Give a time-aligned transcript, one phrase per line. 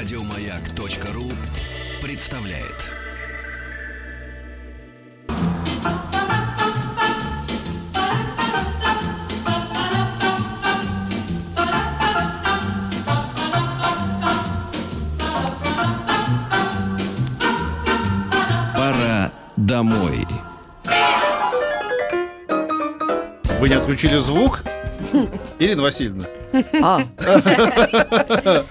[0.00, 1.30] Радиомаяк.ру
[2.00, 2.86] представляет.
[18.74, 20.26] Пора домой.
[23.60, 24.62] Вы не отключили звук?
[25.58, 26.24] Ирина Васильевна,
[26.82, 27.02] А,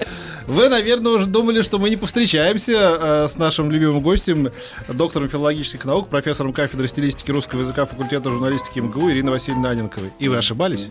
[0.50, 4.52] вы, наверное, уже думали, что мы не повстречаемся э, с нашим любимым гостем,
[4.88, 10.12] доктором филологических наук, профессором кафедры стилистики русского языка факультета журналистики МГУ Ириной Васильевной Аненковой.
[10.20, 10.90] И вы ошибались?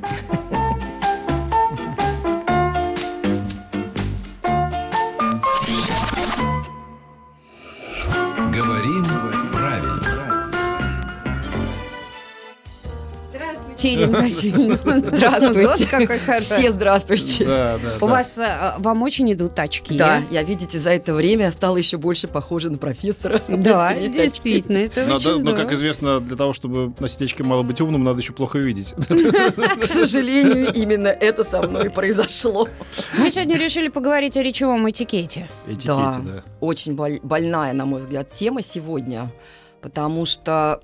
[13.86, 14.78] Ирина Васильевна.
[14.98, 15.66] Здравствуйте.
[15.66, 16.44] Вот какой хороший.
[16.44, 17.44] все здравствуйте.
[17.44, 17.96] Да, да.
[17.96, 18.06] У да.
[18.06, 19.96] вас, э, вам очень идут очки.
[19.96, 23.40] Да, я, видите, за это время стала еще больше похожа на профессора.
[23.48, 28.04] Да, действительно, это очень но, как известно, для того, чтобы носить очки мало быть умным,
[28.04, 28.94] надо еще плохо видеть.
[29.80, 32.68] К сожалению, именно это со мной произошло.
[33.18, 35.48] Мы сегодня решили поговорить о речевом этикете.
[35.66, 36.42] Этикете, да.
[36.60, 39.32] Очень боль- больная, на мой взгляд, тема сегодня,
[39.80, 40.80] потому что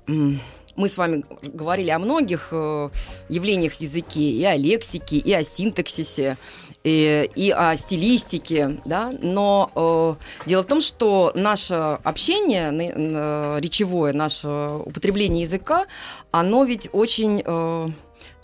[0.75, 2.89] мы с вами говорили о многих э,
[3.29, 6.37] явлениях языке, и о лексике, и о синтаксисе,
[6.83, 14.13] и, и о стилистике, да, но э, дело в том, что наше общение, на- речевое,
[14.13, 14.47] наше
[14.85, 15.85] употребление языка,
[16.31, 17.41] оно ведь очень...
[17.45, 17.87] э,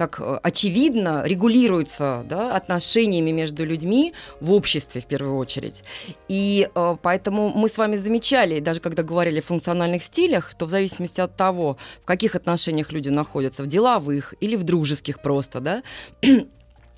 [0.01, 5.83] так э, очевидно регулируется да, отношениями между людьми в обществе в первую очередь.
[6.27, 10.69] И э, поэтому мы с вами замечали, даже когда говорили о функциональных стилях, то в
[10.69, 15.83] зависимости от того, в каких отношениях люди находятся, в деловых или в дружеских просто, да,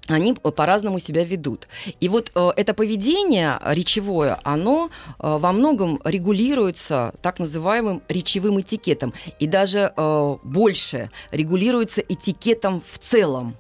[0.07, 1.67] они по-разному себя ведут.
[1.99, 9.13] И вот э, это поведение речевое, оно э, во многом регулируется так называемым речевым этикетом.
[9.39, 13.55] И даже э, больше регулируется этикетом в целом.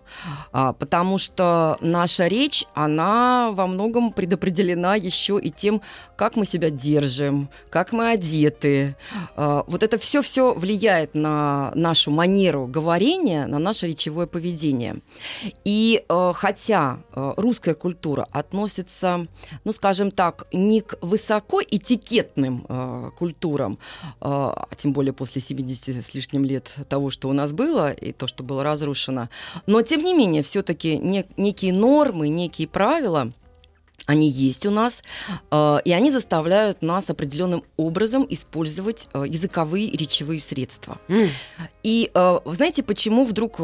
[0.51, 5.81] А, потому что наша речь, она во многом предопределена еще и тем,
[6.15, 8.95] как мы себя держим, как мы одеты.
[9.35, 14.97] А, вот это все-все влияет на нашу манеру говорения, на наше речевое поведение.
[15.65, 19.27] И э, хотя э, русская культура относится,
[19.63, 26.13] ну, скажем так, не к высокоэтикетным э, культурам, э, а тем более после 70 с
[26.13, 29.29] лишним лет того, что у нас было, и то, что было разрушено,
[29.67, 33.31] но, тем не менее, все-таки некие нормы, некие правила–
[34.05, 35.01] они есть у нас,
[35.51, 40.97] э, и они заставляют нас определенным образом использовать э, языковые и речевые средства.
[41.83, 43.59] И э, вы знаете, почему вдруг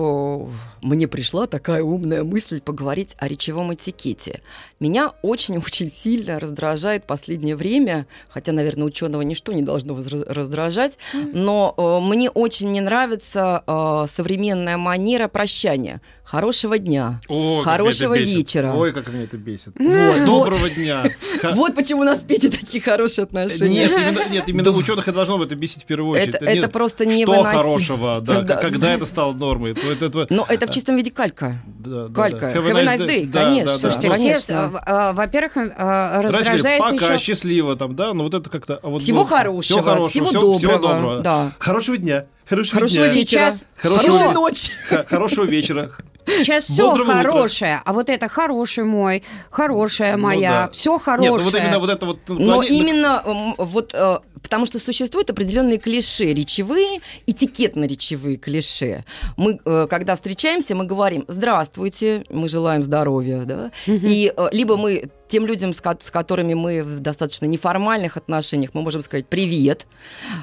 [0.82, 4.42] мне пришла такая умная мысль поговорить о речевом этикете?
[4.80, 12.08] Меня очень-очень сильно раздражает последнее время, хотя, наверное, ученого ничто не должно раздражать, но э,
[12.08, 13.64] мне очень не нравится
[14.10, 16.02] современная манера прощания.
[16.30, 17.20] Хорошего дня.
[17.28, 18.74] О, Хорошего вечера.
[18.76, 19.74] Ой, как меня это бесит.
[19.80, 20.29] Вот.
[20.30, 21.04] Доброго дня.
[21.42, 23.88] Ха- Вот почему у нас с Петей такие хорошие отношения.
[23.88, 26.36] Нет, именно, нет, именно ученых это должно это бесить в первую очередь.
[26.36, 27.52] Это- Нет, это просто Что невыносимо.
[27.52, 28.56] хорошего, да, Да.
[28.58, 29.74] когда это стало нормой.
[29.74, 31.56] То это- это- Но это в чистом виде калька.
[31.66, 32.52] да, да, Калька.
[32.54, 32.60] да.
[32.60, 33.66] Have a nice day, Да, конечно.
[33.66, 33.80] да, да.
[33.80, 35.14] Слушайте, Ну, конечно.
[35.14, 37.24] во-первых, раньше говорили, раздражает пока, еще...
[37.26, 38.80] счастливо там, да, но вот это как-то...
[38.82, 41.22] а вот, Всего ну, хорошего, всего, всего всего- всего доброго, доброго.
[41.22, 41.52] да.
[41.60, 42.26] Хорошего дня.
[42.50, 43.14] Хорошего, Хорошего дня.
[43.14, 43.40] вечера.
[43.52, 44.72] Сейчас- Хорошего- Хорошей ночи.
[44.90, 45.92] Х- Хорошего вечера.
[46.38, 47.24] Сейчас все Бодрого утра.
[47.32, 50.70] хорошее, а вот это хороший мой, хорошая Ну моя, да.
[50.72, 51.32] все Нет, хорошее.
[51.38, 52.20] ну вот именно вот это вот...
[52.28, 53.24] Но наклонение- именно
[53.58, 59.04] вот э, потому что существуют определенные клише речевые, этикетно-речевые клише.
[59.38, 65.10] Мы, э, когда встречаемся, мы говорим «Здравствуйте», мы желаем здоровья, да, и э, либо мы
[65.28, 69.86] тем людям, с, ко- с которыми мы в достаточно неформальных отношениях, мы можем сказать «Привет».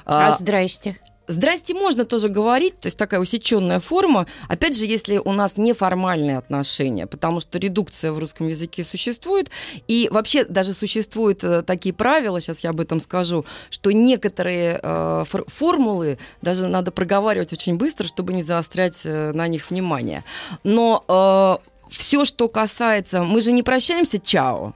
[0.04, 0.98] А А, здрасте.
[1.28, 6.38] Здрасте можно тоже говорить, то есть такая усеченная форма, опять же, если у нас неформальные
[6.38, 9.50] отношения, потому что редукция в русском языке существует,
[9.88, 15.24] и вообще даже существуют э, такие правила, сейчас я об этом скажу, что некоторые э,
[15.28, 20.24] фор- формулы даже надо проговаривать очень быстро, чтобы не заострять э, на них внимание.
[20.62, 24.74] Но все, что касается, мы же не прощаемся чао,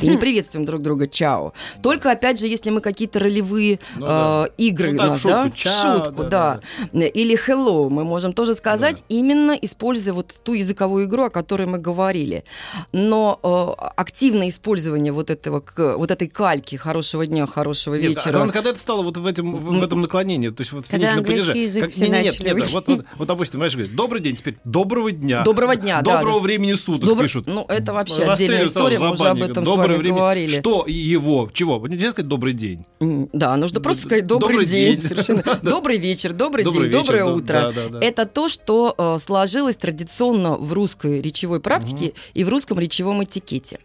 [0.00, 1.52] и не приветствуем друг друга чао.
[1.82, 4.46] Только, опять же, если мы какие-то ролевые Ну э, да.
[4.58, 5.50] игры Ну так, нас, шутку, да?
[5.54, 6.60] чао, шутку, да,
[6.92, 11.66] да, Или hello мы можем тоже сказать, именно используя вот ту языковую игру, о которой
[11.66, 12.44] мы говорили.
[12.92, 18.08] Но э, активное использование вот, этого, к- вот этой кальки «хорошего дня, хорошего Нет, а
[18.08, 18.32] вечера».
[18.32, 20.90] главное, когда это стало вот в этом, в, в этом наклонении, то есть вот в
[20.90, 21.58] Когда английский падеже.
[21.64, 22.72] язык Как- все не, не, нет, начали нет, учить.
[22.74, 25.42] вот, вот, вот, допустим, раньше говорит, добрый день, теперь доброго дня.
[25.42, 26.44] Доброго дня, да, Доброго да.
[26.44, 27.46] времени суток Добро- пишут.
[27.46, 30.16] Ну, это вообще отдельная история, мы уже об этом с Доброго доброе время.
[30.18, 30.48] говорили.
[30.48, 31.50] Что его?
[31.52, 31.86] Чего?
[31.86, 32.84] Нельзя сказать добрый день.
[33.32, 34.96] Да, нужно просто сказать добрый, добрый день.
[34.98, 35.00] день.
[35.08, 35.42] Совершенно.
[35.62, 37.52] Добрый вечер, добрый, Добрый день, вечер, доброе утро.
[37.52, 38.00] да, да, да.
[38.06, 43.78] Это то, что э, сложилось традиционно в русской речевой практике и в русском речевом этикете.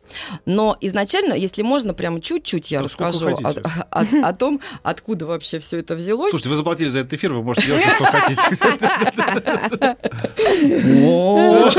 [0.46, 3.62] Но изначально, если можно, прямо чуть-чуть я Да расскажу о, хотите.
[3.92, 6.30] о- о том, откуда вообще все это взялось.
[6.32, 8.42] Слушайте, вы заплатили за этот эфир, вы можете делать, что хотите.
[11.04, 11.70] О,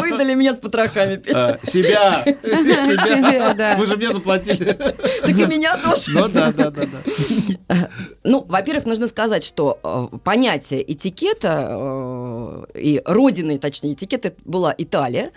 [0.00, 1.20] Выдали меня с потрохами.
[1.32, 2.24] А, Себя!
[2.44, 3.43] Себя.
[3.78, 4.72] Вы же мне заплатили.
[4.72, 6.10] Так и меня тоже.
[6.12, 7.88] Ну да, да, да, да.
[8.24, 15.32] Ну, во-первых, нужно сказать, что э, понятие этикета э, и родиной, точнее, этикета была Италия.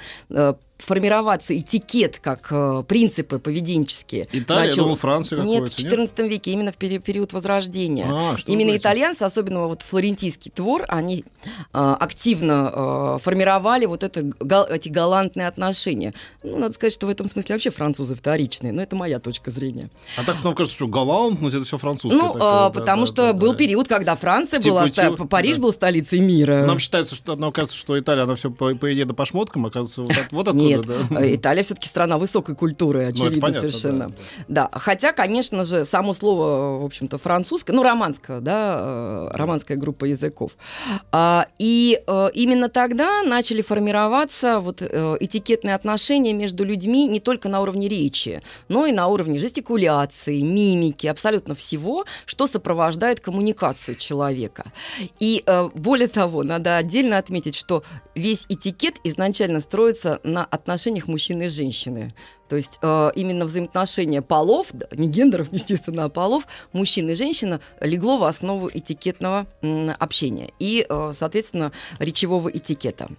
[0.79, 4.27] Э, формироваться этикет как э, принципы поведенческие.
[4.31, 6.09] Италия, я начал- думал, Франция Нет, в какой-то, нет?
[6.17, 8.05] XIV веке, именно в пери- период Возрождения.
[8.07, 8.77] А, Именно говорите?
[8.77, 11.23] итальянцы, особенно вот флорентийский двор, они
[11.73, 16.13] э, активно э, формировали вот это, гал- эти галантные отношения.
[16.43, 19.89] Ну, надо сказать, что в этом смысле вообще французы вторичные, но это моя точка зрения.
[20.17, 22.21] А так нам кажется, что галантность это все французское.
[22.21, 23.57] Ну, такое, да, потому да, что да, был да.
[23.57, 25.61] период, когда Франция Типа, была, типа, Париж да.
[25.63, 26.63] был столицей мира.
[26.65, 29.65] Нам считается, что нам кажется, что Италия, она все по, по еде да по шмоткам,
[29.65, 31.21] оказывается, вот, от- вот Нет, да.
[31.21, 34.09] э, Италия все-таки страна высокой культуры, Ну, очевидно, понятно, совершенно.
[34.47, 39.77] да, Да, хотя, конечно же, само слово, в общем-то, французское, ну, романское, да, э, романская
[39.77, 40.51] группа языков.
[41.11, 47.61] А, И э, именно тогда начали формироваться вот этикетные отношения между людьми не только на
[47.61, 54.71] уровне речи, но и на уровне жестикуляции, мимики, абсолютно всего, что сопровождает коммуникацию человека.
[55.19, 55.43] И
[55.73, 57.83] более того, надо отдельно отметить, что
[58.15, 62.11] весь этикет изначально строится на отношениях мужчины и женщины.
[62.49, 68.17] То есть э, именно взаимоотношения полов, не гендеров, естественно, а полов, мужчина и женщина легло
[68.17, 73.09] в основу этикетного м, общения и, э, соответственно, речевого этикета.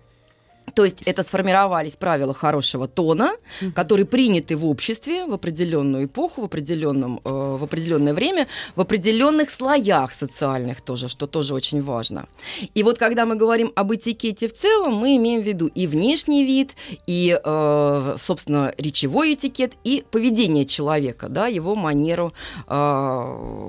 [0.74, 3.32] То есть это сформировались правила хорошего тона,
[3.74, 9.50] которые приняты в обществе в определенную эпоху, в, определенном, э, в определенное время, в определенных
[9.50, 12.26] слоях социальных тоже, что тоже очень важно.
[12.74, 16.44] И вот когда мы говорим об этикете в целом, мы имеем в виду и внешний
[16.44, 16.74] вид,
[17.06, 22.32] и, э, собственно, речевой этикет, и поведение человека, да, его манеру
[22.66, 22.72] э,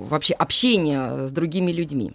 [0.09, 2.13] вообще общения с другими людьми.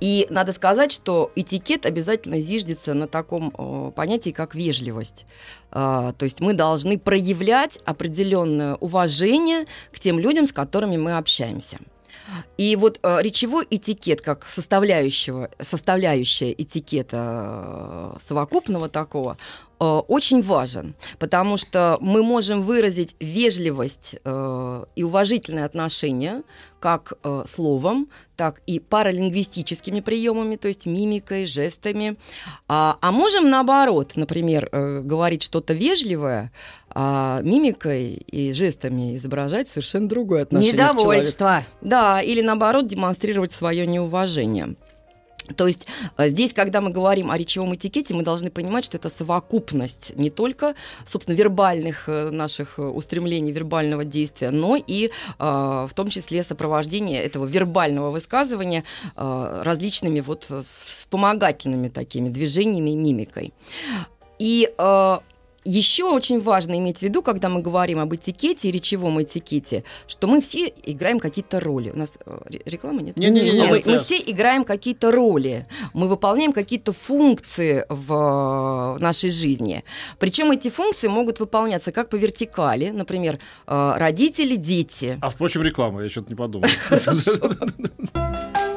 [0.00, 5.26] И надо сказать, что этикет обязательно зиждется на таком э, понятии, как вежливость.
[5.70, 11.78] А, то есть мы должны проявлять определенное уважение к тем людям, с которыми мы общаемся.
[12.56, 19.36] И вот э, речевой этикет, как составляющего, составляющая этикета э, совокупного такого,
[19.78, 26.42] э, очень важен, потому что мы можем выразить вежливость э, и уважительное отношение
[26.80, 32.16] как э, словом, так и паралингвистическими приемами, то есть мимикой, жестами.
[32.68, 36.52] А, а можем наоборот, например, э, говорить что-то вежливое,
[36.98, 40.72] а мимикой и жестами изображать совершенно другое отношение.
[40.72, 41.62] Недовольство.
[41.82, 44.76] Да, или наоборот демонстрировать свое неуважение.
[45.56, 49.10] То есть э, здесь, когда мы говорим о речевом этикете, мы должны понимать, что это
[49.10, 50.74] совокупность не только,
[51.06, 57.44] собственно, вербальных э, наших э, устремлений, вербального действия, но и в том числе сопровождение этого
[57.44, 58.84] вербального высказывания
[59.16, 60.50] различными вот
[60.86, 63.52] вспомогательными такими движениями и мимикой.
[64.38, 65.18] И э,
[65.66, 70.26] еще очень важно иметь в виду, когда мы говорим об этикете и речевом этикете, что
[70.26, 71.90] мы все играем какие-то роли.
[71.90, 73.16] У нас э, ре- реклама нет?
[73.16, 74.02] Не-не-не, мы, нет, мы нет.
[74.02, 79.82] все играем какие-то роли, мы выполняем какие-то функции в э, нашей жизни.
[80.18, 85.18] Причем эти функции могут выполняться как по вертикали, например, э, родители, дети.
[85.20, 86.68] А впрочем, реклама, я что-то не подумал.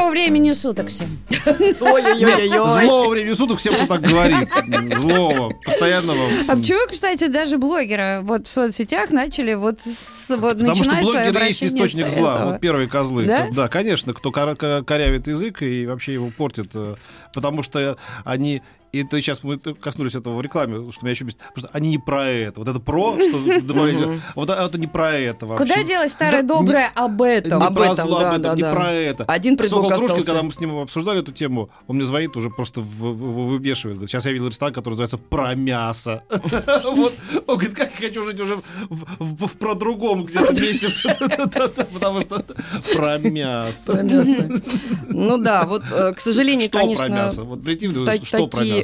[0.00, 1.08] Доброго времени суток всем.
[1.46, 2.84] Ой-ой-ой-ой.
[2.84, 4.48] Злого времени суток всем, кто так говорит.
[4.96, 6.26] Злого, постоянного.
[6.48, 11.44] А почему, кстати, даже блогеры вот в соцсетях начали вот, с, вот Потому что блогеры
[11.44, 12.46] есть источник зла.
[12.46, 13.26] Вот первые козлы.
[13.26, 13.48] Да?
[13.52, 16.70] Да, конечно, кто кор- ко- корявит язык и вообще его портит.
[16.72, 16.94] э,
[17.34, 21.38] Потому что они и это сейчас мы коснулись этого в рекламе, что меня еще бесит.
[21.54, 22.60] Потому что они не про это.
[22.60, 25.64] Вот это про, что добавили, вот это не про это вообще.
[25.64, 27.60] Куда делось старое доброе об этом?
[27.60, 29.24] Не Об про этом, об этом, не про это.
[29.24, 32.50] Один предлог Сокол Кружкин, когда мы с ним обсуждали эту тему, он мне звонит уже
[32.50, 33.98] просто в- выбешивает.
[34.10, 36.22] Сейчас я видел ресторан, который называется «Про мясо».
[36.84, 37.14] Вот.
[37.46, 40.88] Он говорит, как я хочу жить уже в- про другом где-то месте.
[41.92, 42.44] Потому что
[42.94, 44.02] про мясо.
[44.02, 44.60] Мясо.
[45.08, 47.44] Ну да, вот, э, к сожалению, Что про конечно, мясо?
[47.44, 47.88] Вот прийти
[48.24, 48.79] что про такие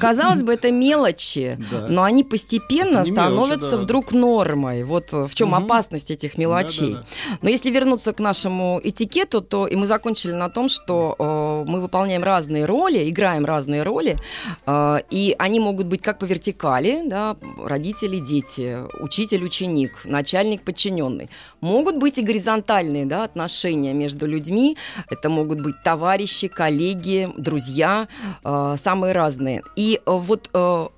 [0.00, 1.86] казалось бы, это мелочи, Да.
[1.88, 3.76] но они постепенно мелочи, становятся да.
[3.76, 4.84] вдруг нормой.
[4.84, 6.96] Вот э, в чем опасность этих мелочей.
[7.42, 11.80] Но если вернуться к нашему этикету, то и мы закончили на том, что э, мы
[11.80, 14.16] выполняем разные роли, играем разные роли,
[14.66, 21.28] э, и они могут быть как по вертикали, да, родители, дети, учитель, ученик, начальник, подчиненный.
[21.60, 24.76] Могут быть и горизонтальные да, отношения между людьми.
[25.10, 28.08] Это могут быть товарищи, коллеги, друзья,
[28.44, 29.27] э, самые разные.
[29.76, 30.88] И э, вот э,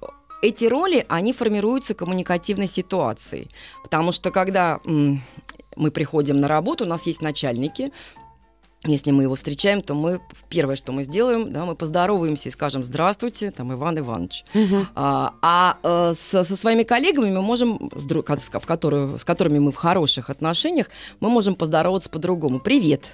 [0.42, 3.48] эти роли, они формируются коммуникативной ситуацией.
[3.82, 4.80] Потому что когда
[5.76, 7.92] мы приходим на работу, у нас есть начальники,
[8.86, 12.82] если мы его встречаем, то мы первое, что мы сделаем, да, мы поздороваемся и скажем
[12.82, 14.44] «Здравствуйте, там, Иван Иванович».
[14.94, 18.66] А, а, э, со, со своими коллегами мы можем, с, дру- ко- с ко- в
[18.66, 20.88] которые- с которыми мы в хороших отношениях,
[21.20, 22.58] мы можем поздороваться по-другому.
[22.58, 23.04] «Привет».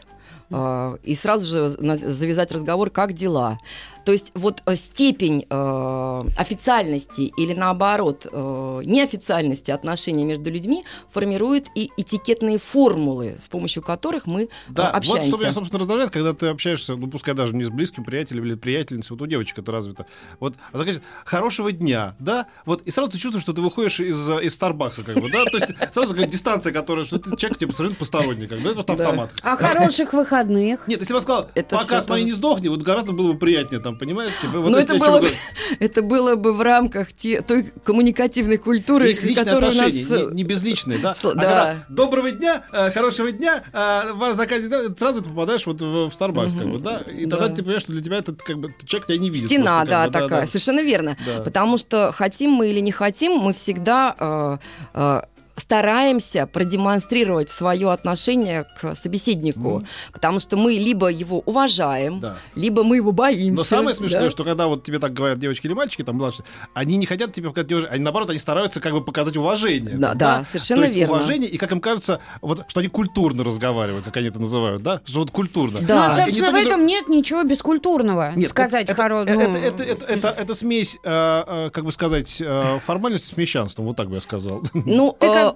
[0.53, 3.59] А, и сразу же завязать разговор «Как дела?».
[4.07, 11.67] То есть вот э, степень э, официальности или наоборот э, неофициальности отношений между людьми формирует
[11.75, 15.29] и этикетные формулы, с помощью которых мы э, Да, вот общаемся.
[15.29, 18.55] что меня, собственно, раздражает, когда ты общаешься, ну, пускай даже не с близким приятелем или
[18.55, 20.07] приятельницей, вот у девочек это развито.
[20.39, 22.47] Вот, она говорит, хорошего дня, да?
[22.65, 25.47] Вот, и сразу ты чувствуешь, что ты выходишь из, э, из Старбакса, как бы, да?
[25.47, 28.85] То есть сразу какая дистанция, которая, что ты человек тебе абсолютно посторонний, как бы, это
[28.85, 29.35] просто автомат.
[29.43, 30.87] А хороших выходных?
[30.87, 33.81] Нет, если бы я сказал, пока с моей не сдохни, вот гораздо было бы приятнее,
[33.81, 34.33] там, понимаешь?
[34.41, 35.31] Типа, вот Но если это было, бы,
[35.81, 39.87] это было бы в рамках те, той коммуникативной культуры, Есть личные которая у нас...
[39.87, 41.13] отношения, не, не безличные, да?
[41.13, 41.41] Сл- А да.
[41.43, 46.09] когда доброго дня, э, хорошего дня, э, вас заказе, да, сразу ты попадаешь вот в,
[46.11, 46.99] в Starbucks, как бы, да?
[47.11, 47.55] И тогда Да.
[47.55, 49.47] ты понимаешь, что для тебя этот как бы человек тебя не видит.
[49.47, 51.17] Стена, просто, да, как бы, такая, совершенно верно.
[51.27, 51.43] Да.
[51.43, 54.59] Потому что хотим мы или не хотим, мы всегда э,
[54.95, 55.23] э,
[55.67, 59.87] стараемся продемонстрировать свое отношение к собеседнику, Мгм.
[60.13, 62.37] потому что мы либо его уважаем, Да.
[62.55, 63.57] либо мы его боимся.
[63.57, 64.31] Но самое смешное, да.
[64.31, 67.49] что когда вот тебе так говорят девочки или мальчики, там младшие, они не хотят тебе
[67.51, 69.97] показать они наоборот, они стараются как бы показать уважение.
[69.97, 71.15] Да, да, совершенно То есть верно.
[71.17, 75.01] уважение, и как им кажется, вот, что они культурно разговаривают, как они это называют, да?
[75.05, 75.81] Что вот культурно.
[75.81, 76.11] Да.
[76.17, 78.33] Ну, собственно, в этом нет ничего бескультурного.
[78.37, 81.85] Нет, сказать это, хоро- это, ну, это, это, это, это- это смесь, э, э, как
[81.85, 84.63] бы сказать, э, формальности с мещанством, вот так бы я сказал.
[84.73, 85.56] Ну, Ты э, как-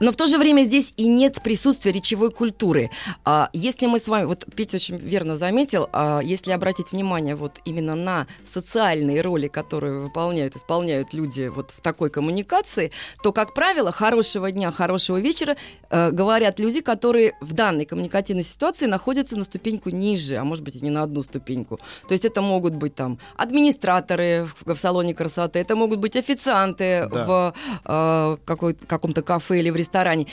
[0.00, 2.90] но в то же время здесь и нет присутствия речевой культуры.
[3.24, 7.60] А, если мы с вами, вот Петя очень верно заметил, а, если обратить внимание вот
[7.66, 12.92] именно на социальные роли, которые выполняют, исполняют люди вот в такой коммуникации,
[13.22, 15.56] то, как правило, хорошего дня, хорошего вечера
[15.90, 20.76] э, говорят люди, которые в данной коммуникативной ситуации находятся на ступеньку ниже, а может быть
[20.76, 21.78] и не на одну ступеньку.
[22.08, 27.06] То есть это могут быть там администраторы в, в салоне красоты, это могут быть официанты
[27.10, 27.26] Да.
[27.26, 27.54] в
[27.84, 29.89] э, какой, каком-то кафе или в ресторане.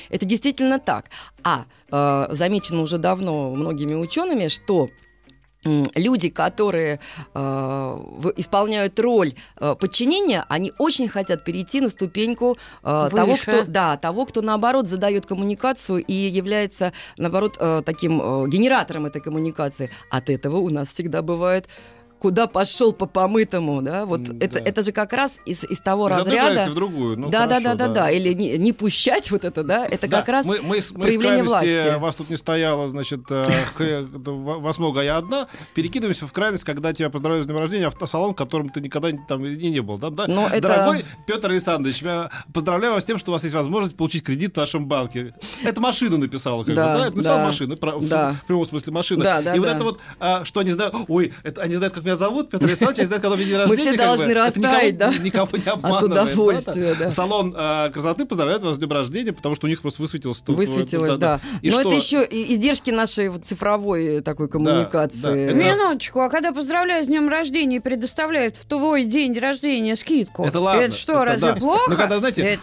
[0.10, 1.06] Это действительно так.
[1.44, 4.90] А э, замечено уже давно многими учеными, что
[5.96, 7.00] люди, которые
[7.34, 7.40] э,
[8.38, 14.26] исполняют роль э, подчинения, они очень хотят перейти на ступеньку э, того, кто, да, того,
[14.26, 19.90] кто наоборот задает коммуникацию и является наоборот э, таким э, генератором этой коммуникации.
[20.10, 21.68] От этого у нас всегда бывает
[22.20, 24.70] куда пошел по помытому, да, вот М, это, да.
[24.70, 26.70] это же как раз из, из того Из разряда.
[26.72, 27.18] в другую.
[27.20, 30.08] Ну, да, да, хорошо, да, да, да, или не, не пущать вот это, да, это
[30.08, 32.00] Да, как раз мы, мы, мы проявление крайности, власти.
[32.00, 33.44] вас тут не стояло, значит, э,
[34.16, 35.48] вас много, а я одна.
[35.76, 39.46] Перекидываемся в крайность, когда тебя поздравляют с днем рождения, автосалон, в котором ты никогда там
[39.46, 39.98] и не был.
[39.98, 40.28] Да, да?
[40.28, 42.04] Но это- Дорогой Петр Александрович,
[42.54, 45.34] поздравляю вас с тем, что у вас есть возможность получить кредит в нашем банке.
[45.64, 47.08] Это машина написала, как Да, бы, да?
[47.08, 48.34] Это написала да, машина, да.
[48.44, 49.24] в прямом смысле машина.
[49.24, 49.76] Да, да, и вот да.
[49.76, 53.00] это вот, а, что они знают, ой, это, они знают, как меня зовут, Петр Александрович,
[53.00, 53.82] они знают, когда у меня день Мы рождения.
[53.84, 54.18] все как бы.
[54.18, 55.24] должны растаять, никого- да?
[55.24, 56.14] Никого не обманывает.
[56.14, 57.12] да, удовольствия, да.
[57.12, 60.38] Салон а, красоты поздравляет вас с днем рождения, потому что у них просто высветилось.
[60.40, 61.40] тут, высветилось, вот, да.
[61.62, 61.90] И Но что?
[61.90, 65.22] это еще и издержки нашей вот цифровой такой коммуникации.
[65.22, 69.96] да, это- Минуточку, а когда поздравляют с днем рождения и предоставляют в твой день рождения
[69.96, 70.82] скидку, Это ладно.
[70.82, 71.56] это что, это разве да.
[71.56, 71.90] плохо?
[71.90, 72.60] Ну, когда, знаете,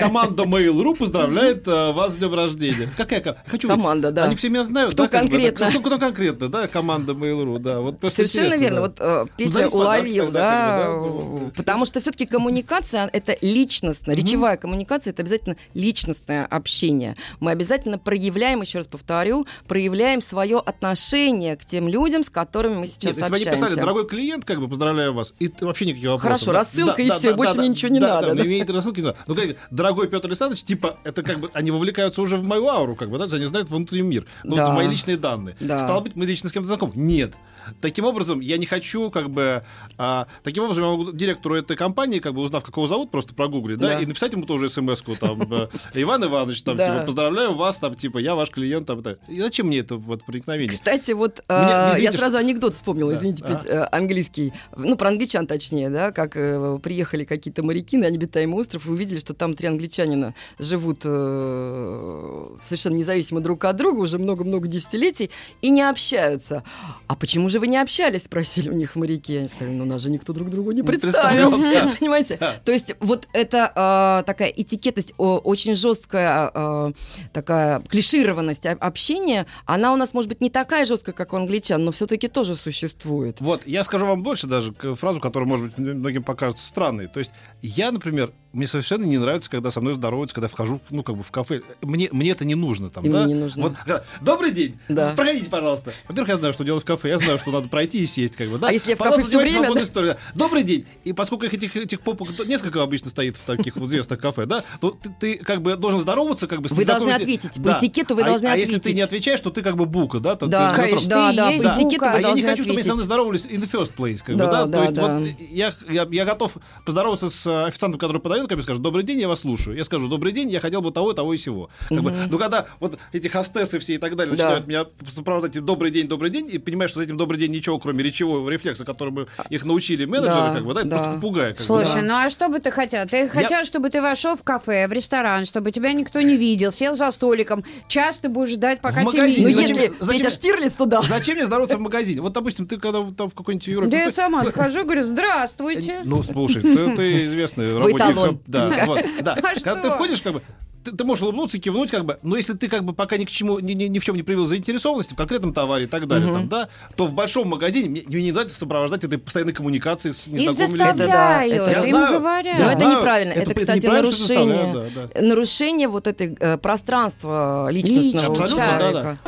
[0.00, 2.88] команда Mail.ru поздравляет э, вас с днем рождения.
[2.96, 3.20] Какая
[3.60, 4.24] Команда, да.
[4.24, 4.92] Они все меня знают.
[4.94, 5.32] Кто да, как бы, да?
[5.34, 5.70] конкретно?
[5.70, 8.10] Кто, кто конкретно, да, команда Mail.ru, да.
[8.10, 8.80] Совершенно верно.
[8.80, 14.56] Вот э, Петя дарить подарки уловил, да, ну, потому что все-таки коммуникация это личностно, речевая
[14.56, 17.14] коммуникация это обязательно личностное общение.
[17.40, 22.86] Мы обязательно проявляем, еще раз повторю, проявляем свое отношение к тем людям, с которыми мы
[22.86, 23.62] сейчас Нет, если бы они общаемся.
[23.66, 26.46] писали, дорогой клиент, как бы поздравляю вас, и вообще никаких вопросов.
[26.46, 29.18] Хорошо, рассылка и да, больше мне ничего не надо, Да, этой рассылки не надо.
[29.26, 32.96] Ну, как, дорогой Петр Александрович, типа, это как бы, они вовлекаются уже в мою ауру,
[32.96, 35.56] как бы, да, они знают внутренний мир, ну, в мои личные данные.
[35.60, 35.78] Да.
[35.78, 36.92] Стало быть, мы лично с кем-то знакомы?
[36.94, 37.34] Нет.
[37.80, 39.62] Таким образом, я не хочу, как бы,
[39.98, 43.34] а, таким образом, я могу директору этой компании, как бы, узнав, как его зовут, просто
[43.34, 44.00] прогуглить, да, Да.
[44.00, 46.84] и написать ему тоже смс-ку, там, э, Иван Иванович, там, Да.
[46.94, 49.18] типа, поздравляю вас, там, типа, я ваш клиент, там, так.
[49.28, 50.76] И зачем мне это вот проникновение?
[50.76, 53.18] Кстати, вот извините, я что- сразу анекдот вспомнила, Да.
[53.18, 53.54] извините, Ага.
[53.58, 58.58] Петь, э, английский, ну, про англичан точнее, да, как э, приехали какие-то моряки на необитаемый
[58.60, 64.18] остров и увидели, что там три англичанина живут э, совершенно независимо друг от друга уже
[64.18, 65.30] много-много десятилетий
[65.62, 66.62] и не общаются.
[67.06, 69.36] А почему же вы не общались, спросили у них моряки.
[69.36, 71.50] Они сказали, ну, нас же никто друг другу не представил.
[72.00, 72.38] Понимаете?
[72.64, 76.92] То есть вот это э, такая этикетность, очень жесткая э,
[77.32, 81.84] такая клишированность об- общения, она у нас может быть не такая жесткая, как у англичан,
[81.84, 83.40] но все-таки тоже существует.
[83.40, 87.06] Вот, я скажу вам больше даже, фразу, которая, может быть, многим покажется странной.
[87.08, 87.32] То есть
[87.62, 91.22] я, например, мне совершенно не нравится, когда со мной здороваются, когда вхожу, ну, как бы
[91.22, 91.62] в кафе.
[91.82, 93.24] Мне, мне это не нужно там, И да?
[93.24, 93.64] мне не нужно.
[93.64, 94.78] Вот, когда, Добрый день!
[94.88, 95.12] Да.
[95.14, 95.92] Проходите, пожалуйста.
[96.08, 98.48] Во-первых, я знаю, что делать в кафе, я знаю, что надо пройти и сесть, как
[98.48, 98.68] бы, да?
[98.68, 99.82] А если я в кафе занимайтесь время, да?
[99.82, 100.18] историей, да.
[100.34, 100.86] Добрый день!
[101.02, 104.62] И поскольку их этих, этих попок несколько обычно стоит в таких вот известных кафе, да,
[104.80, 107.62] то ты, ты как бы должен здороваться, как бы Вы должны ответить.
[107.62, 108.96] По этикету вы а, должны а если ты ответить.
[108.96, 110.36] не отвечаешь, то ты как бы бука, да?
[110.36, 112.94] Да, Конечно, да, да, по этикету вы а я не должны хочу, чтобы они со
[112.94, 113.06] мной ответить.
[113.06, 114.66] здоровались in the first place, как бы, да?
[114.66, 116.56] То есть вот я, готов
[116.86, 119.76] поздороваться с официантом, который подает, как бы скажет, добрый день, я вас слушаю.
[119.76, 121.70] Я скажу, добрый день, я хотел бы того, того и сего.
[121.88, 124.42] Как бы, ну, когда вот эти хостесы все и так далее Да.
[124.44, 127.78] начинают меня сопровождать добрый день, добрый день, и понимаешь, что за этим добрый день ничего,
[127.78, 130.96] кроме речевого рефлекса, которым их научили менеджеры, Да, как бы, да, это да.
[130.96, 131.50] просто попугай.
[131.54, 132.02] Как бы, Слушай, да.
[132.02, 133.06] ну а что бы ты хотел?
[133.06, 136.96] Ты хотел, чтобы ты вошел в кафе, в ресторан, чтобы тебя никто не видел, сел
[136.96, 139.22] за столиком, час ты будешь ждать, пока В тебя.
[139.22, 141.02] Ну, если зачем- Петя Штирлиц туда.
[141.02, 142.20] Зачем мне здороваться в магазине?
[142.20, 143.90] Вот, допустим, ты когда там в какой-нибудь Европе...
[143.90, 146.00] Да я сама схожу, говорю, здравствуйте.
[146.04, 148.33] Ну, слушай, ты, ты известный работник.
[148.46, 149.32] Да, вот, да.
[149.34, 150.42] А Когда ты входишь, как бы,
[150.84, 153.24] ты, ты можешь улыбнуться и кивнуть, как бы, но если ты как бы пока ни
[153.24, 156.06] к чему, ни, ни- ни в чем не проявил заинтересованности в конкретном товаре и так
[156.06, 156.40] далее, Мгм.
[156.40, 160.26] там, да, то в большом магазине мне, мне не дать сопровождать этой постоянной коммуникации с
[160.26, 160.84] незнакомыми людьми.
[160.84, 162.58] Это да, это- Я им знаю, говорят.
[162.58, 163.32] Но это неправильно.
[163.32, 164.54] Это- Это, это кстати, неправильно, что нарушение.
[164.64, 169.18] заставляют, да, Нарушение вот этой э, пространства личностного Лично, у абсолютно, да, человека.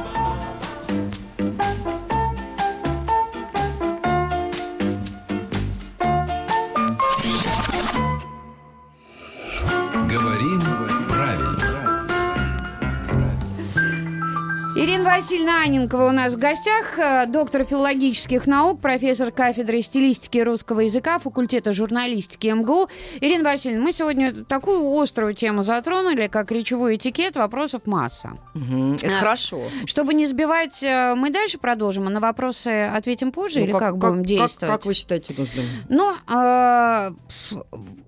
[14.87, 20.79] Ирина Васильевна Аненкова у нас в гостях, э, доктор филологических наук, профессор кафедры стилистики русского
[20.79, 22.89] языка, факультета журналистики МГУ.
[23.21, 28.35] Ирина Васильевна, мы сегодня такую острую тему затронули, как речевой этикет, вопросов масса.
[28.55, 29.61] Мгм, Это А, хорошо.
[29.87, 33.97] Чтобы не сбивать, э, мы дальше продолжим, а на вопросы ответим позже Ну, или как,
[33.99, 34.73] будем как- действовать?
[34.73, 35.65] Как вы считаете нужным?
[35.89, 37.11] Ну, э,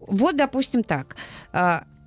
[0.06, 1.16] вот, допустим, так.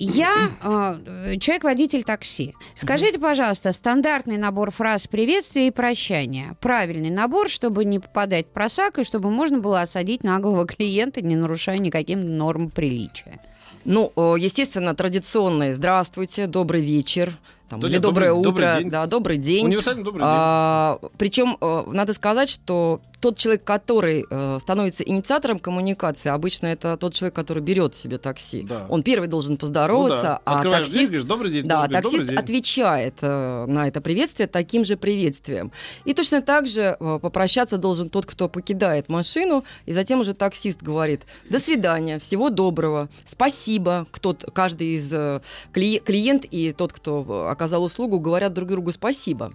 [0.03, 2.55] Я э, человек-водитель такси.
[2.75, 6.55] Скажите, пожалуйста, стандартный набор фраз приветствия и прощания.
[6.59, 11.35] Правильный набор, чтобы не попадать в просак и чтобы можно было осадить наглого клиента, не
[11.35, 13.39] нарушая никаким норм приличия.
[13.85, 17.33] Ну, э, естественно, традиционные «Здравствуйте», «Добрый вечер»,
[17.69, 18.89] там, Да или «Доброе добрый- утро», добрый день.
[18.91, 19.65] да, «Добрый день».
[19.65, 20.27] Универсальный добрый день.
[20.29, 26.97] А, причем э, надо сказать, что тот человек, который э, становится инициатором коммуникации, обычно это
[26.97, 28.63] тот человек, который берет себе такси.
[28.63, 28.87] Да.
[28.89, 30.41] Он первый должен Ну поздороваться, да.
[30.45, 32.43] а дверь, таксист говоришь, добрый день, да, добрый день, таксист добрый день.
[32.43, 35.71] отвечает э, на это приветствие таким же приветствием.
[36.03, 40.81] И точно так же э, попрощаться должен тот, кто покидает машину, и затем уже таксист
[40.81, 44.07] говорит «до свидания, всего доброго, спасибо».
[44.11, 45.41] Кто, каждый из э,
[45.73, 49.53] клие- клиент и тот, кто э, оказал услугу, говорят друг другу «спасибо».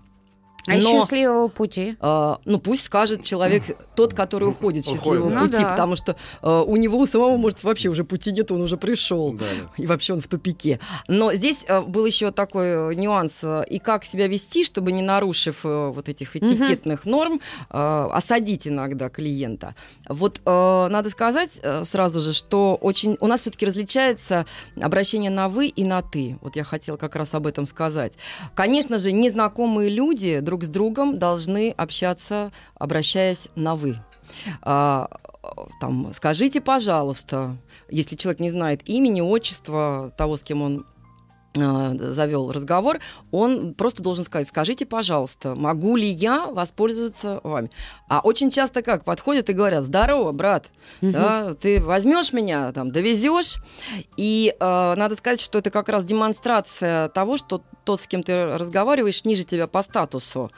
[0.68, 1.96] А Но- счастливого пути.
[2.00, 3.62] А, ну, пусть скажет человек,
[3.94, 5.38] тот, который уходит с счастливого Уходит.
[5.38, 5.70] Ну пути, да.
[5.70, 9.32] потому что э, у него у самого, может, вообще уже пути нет, он уже пришел.
[9.32, 9.44] Да.
[9.76, 10.80] И вообще он в тупике.
[11.08, 15.02] Но здесь э, был еще такой э, нюанс, э, и как себя вести, чтобы не
[15.02, 19.74] нарушив э, вот этих этикетных норм, э, осадить иногда клиента.
[20.08, 24.46] Вот э, надо сказать э, сразу же, что очень у нас все-таки различается
[24.80, 26.38] обращение на вы и на ты.
[26.42, 28.12] Вот я хотела как раз об этом сказать.
[28.54, 33.96] Конечно же, незнакомые люди друг с другом должны общаться, обращаясь на вы.
[34.62, 35.08] А,
[35.80, 37.56] там, скажите, пожалуйста,
[37.88, 40.86] если человек не знает имени, отчества того, с кем он
[41.58, 42.98] а, завел разговор,
[43.30, 47.70] он просто должен сказать, скажите, пожалуйста, могу ли я воспользоваться вами?
[48.08, 50.66] А очень часто как подходят и говорят, здорово, брат,
[51.00, 53.56] да, ты возьмешь меня, там, довезешь,
[54.16, 58.44] и э, надо сказать, что это как раз демонстрация того, что тот, с кем ты
[58.44, 60.50] разговариваешь, ниже тебя по статусу.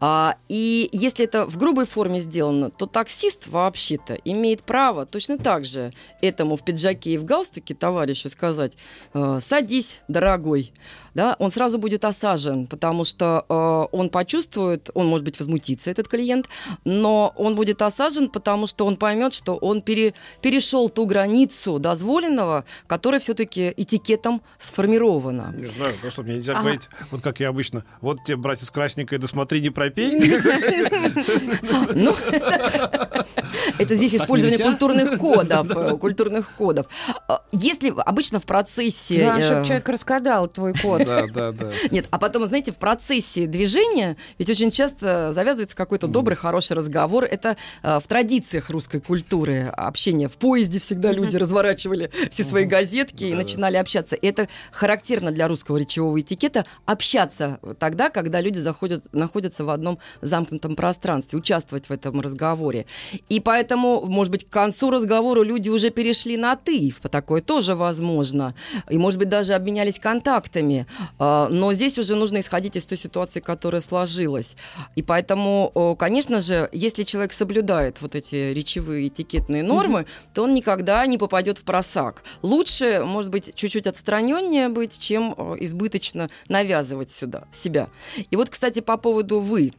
[0.00, 5.64] А, и если это в грубой форме сделано, то таксист вообще-то имеет право точно так
[5.64, 8.74] же этому в пиджаке и в галстуке товарищу сказать,
[9.14, 10.72] э, садись, дорогой.
[11.14, 16.08] Да, он сразу будет осажен, потому что э, он почувствует, он, может быть, возмутится, этот
[16.08, 16.48] клиент,
[16.84, 22.64] но он будет осажен, потому что он поймет, что он пере, перешел ту границу дозволенного,
[22.86, 25.54] которая все-таки этикетом сформирована.
[25.56, 26.62] Не знаю, ну что, мне нельзя Ага.
[26.62, 30.10] говорить, вот как я обычно, вот тебе, братец красненькое, да смотри, не пропей.
[33.78, 34.70] Это здесь использование нельзя?
[34.70, 36.86] культурных кодов, э, культурных кодов.
[37.28, 39.16] А, Если обычно в процессе...
[39.16, 41.04] Э, чтобы человек рассказал твой код.
[41.04, 41.70] Да, да, да.
[41.90, 47.24] Нет, а потом, знаете, в процессе движения ведь очень часто завязывается какой-то добрый, хороший разговор.
[47.24, 50.28] Это э, в традициях русской культуры общение.
[50.28, 54.16] В поезде всегда люди разворачивали все свои газетки и начинали общаться.
[54.20, 60.76] Это характерно для русского речевого этикета общаться тогда, когда люди заходят, находятся в одном замкнутом
[60.76, 62.86] пространстве, участвовать в этом разговоре.
[63.28, 66.92] И поэтому, может быть, к концу разговора люди уже перешли на «ты».
[67.10, 68.54] Такое тоже возможно.
[68.90, 70.86] И, может быть, даже обменялись контактами.
[71.18, 74.56] А, Но здесь уже нужно исходить из той ситуации, которая сложилась.
[74.96, 81.04] И поэтому, конечно же, если человек соблюдает вот эти речевые этикетные нормы, то он никогда
[81.06, 82.22] не попадет в просак.
[82.42, 87.88] Лучше, может быть, чуть-чуть отстраненнее быть, чем избыточно навязывать сюда себя.
[88.30, 89.72] И вот, кстати, по поводу «вы».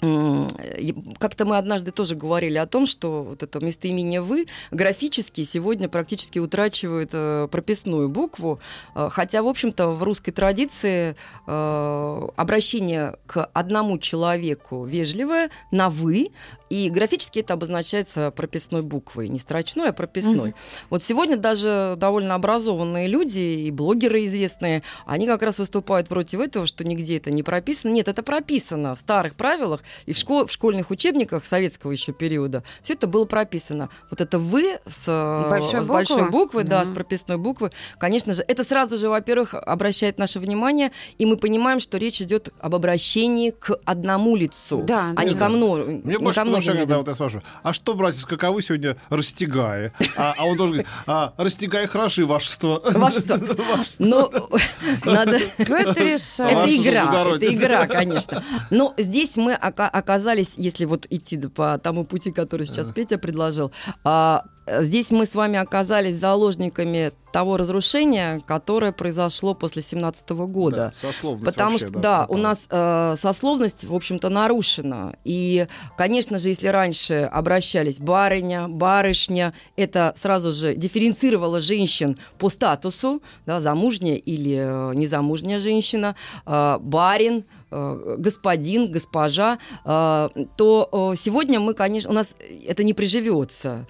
[0.00, 6.38] Как-то мы однажды тоже говорили о том, что вот это местоимение «вы» графически сегодня практически
[6.38, 8.60] утрачивает э, прописную букву,
[8.94, 16.28] э, хотя, в общем-то, в русской традиции э, обращение к одному человеку вежливое на «вы»,
[16.70, 20.50] и графически это обозначается прописной буквой, не строчной, а прописной.
[20.50, 20.54] Мгм.
[20.90, 26.66] Вот сегодня даже довольно образованные люди и блогеры известные, они как раз выступают против этого,
[26.66, 27.92] что нигде это не прописано.
[27.92, 32.62] Нет, это прописано в старых правилах и в, школ- в школьных учебниках советского еще периода.
[32.82, 33.88] Все это было прописано.
[34.10, 36.30] Вот это «вы» с, э, Большой с большой буквы?
[36.38, 41.26] буквы, да, с прописной буквы, конечно же, это сразу же, во-первых, обращает наше внимание, и
[41.26, 45.38] мы понимаем, что речь идет об обращении к одному лицу, Да, а не да.
[45.38, 46.98] ко мно- Мне не больше ко многим когда людям.
[46.98, 49.92] вот я спрашиваю, а что, братец, каковы сегодня растягая?
[50.16, 52.80] А, а он должен говорить, а, растягай хороши, вашество.
[52.84, 53.36] Вашество.
[53.76, 54.04] Вашество.
[54.04, 54.30] Но
[55.04, 55.38] надо...
[55.58, 56.54] Потрясающе.
[56.54, 58.42] Это игра, это игра, конечно.
[58.70, 63.72] Но здесь мы ока- оказались, если вот идти по тому пути, который сейчас Петя предложил,
[64.04, 70.76] а, здесь мы с вами оказались заложниками того разрушения, которое произошло после 17 года.
[70.76, 72.42] Да, сословность Потому вообще, что, да, у пропала.
[72.42, 75.14] нас э, сословность, в общем-то, нарушена.
[75.24, 83.22] И, конечно же, если раньше обращались барыня, барышня, это сразу же дифференцировало женщин по статусу,
[83.46, 91.74] да, замужняя или э, незамужняя женщина, э, барин, э, господин, госпожа, э, то сегодня мы,
[91.74, 92.34] конечно, у нас
[92.66, 93.86] это не приживется